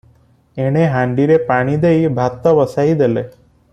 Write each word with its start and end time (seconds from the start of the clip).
ଏଣେ 0.63 0.85
ହାଣ୍ଡିରେ 0.93 1.37
ପାଣିଦେଇ 1.51 2.09
ଭାତବସାଇ 2.21 2.97
ଦେଲେ। 3.03 3.29